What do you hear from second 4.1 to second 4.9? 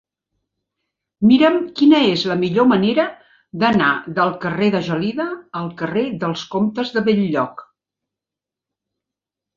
del carrer de